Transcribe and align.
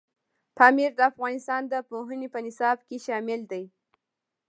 پامیر 0.57 0.91
د 0.95 0.99
افغانستان 1.11 1.61
د 1.67 1.73
پوهنې 1.89 2.27
په 2.33 2.39
نصاب 2.45 2.77
کې 2.87 2.97
شامل 3.05 3.41
دی. 3.51 3.63